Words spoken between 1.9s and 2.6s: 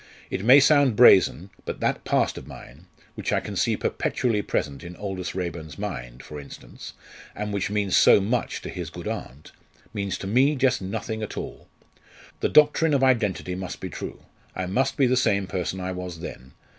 past of